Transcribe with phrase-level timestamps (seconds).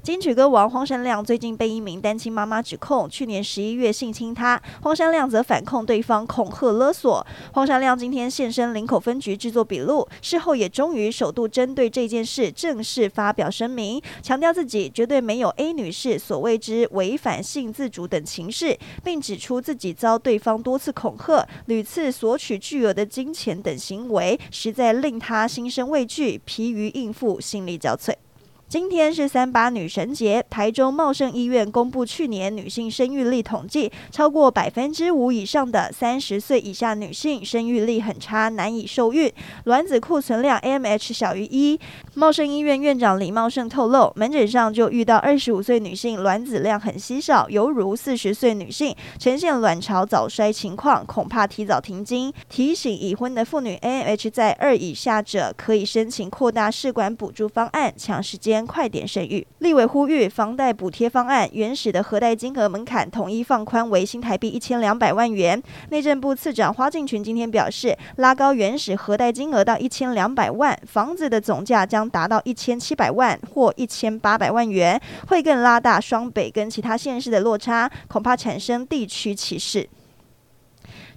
[0.00, 7.26] 金曲歌王荒山亮最近被一名单亲妈妈指控去年十一月性侵她，荒山亮则反控对方恐吓勒索。
[7.52, 28.14] 荒山亮今天现身林口分局制作笔录，事后也终于首度针对这件事正式发表声明，强调自己绝对没有 A 女士所谓之违反性自主等情事，并指出自己遭对方多次恐吓、屡次索取巨额的金钱等行为，实在令他心生畏惧，疲于应付，心力交瘁。
[28.68, 39.32] 今天是三八女神节，台中茂盛医院公布去年女性生育率统计，超过百分之五以上的三十岁以下女性生育力很差，难以受孕，
[39.64, 41.80] 卵子库存量 AMH 小于一。
[42.18, 52.32] 茂盛医院院长李茂盛透露，门诊上就遇到二十五岁女性卵子量很稀少，犹如四十岁女性呈现卵巢早衰情况，恐怕提早停经。
[52.48, 58.66] 提醒已婚的妇女，AMH 在二以下者可以申请扩大试管补助方案，抢时间。
[58.66, 59.46] 快点生育！
[59.60, 65.62] 立委呼吁房贷补贴方案原始的核贷金额门槛统一放宽为新台币一千两百万元。
[65.90, 79.88] 内政部次长花敬群今天表示，拉高原始核贷金额到一千两百万，房子的总价将达到一千七百万或一千八百万元，会更拉大双北跟其他县市的落差，恐怕产生地区歧视。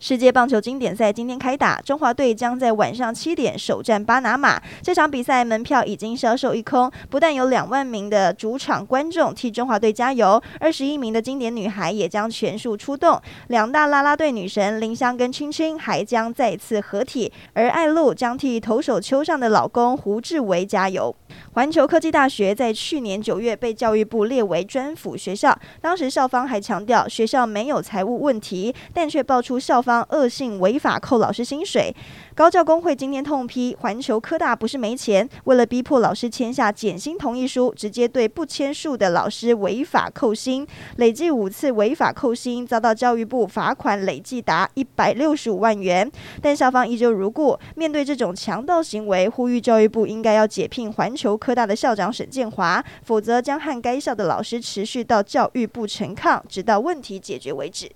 [0.00, 4.58] 世界棒球经典赛今天开打，中华队将在晚上七点首战巴拿马。
[4.80, 13.20] 这场比赛门票已经销售一空，不但有两万名的主场观众替中华队加油，二十一名的经典女孩也将全数出动。
[13.48, 21.14] 两大啦啦队女神林湘跟青青还将再次合体，而爱露将替投手丘上的老公胡志伟加油。
[21.52, 31.94] 环球科技大学在去年九月被教育部列为专辅学校，当时校方还强调学校没有财务问题，但却爆出校方恶性违法扣老师薪水。
[32.34, 46.10] 高教工会今天痛批环球科大不是没钱，为了逼迫老师签下减薪同意书，直接对不签署的老师违法扣薪，累计五次违法扣薪，遭到教育部罚款累计达一百六十五万元。
[46.40, 57.90] 但校方依旧如故，面对这种强盗行为，呼吁教育部应该要解聘环球科大的校长沈建华，否则将和该校的老师持续到教育部陈抗，直到问题解决为止。